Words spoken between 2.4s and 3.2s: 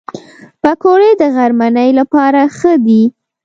ښه دي